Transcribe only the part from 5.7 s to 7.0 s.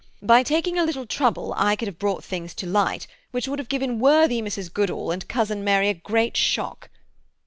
a great shock.